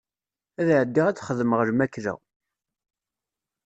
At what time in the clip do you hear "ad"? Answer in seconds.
0.59-0.69, 1.07-1.21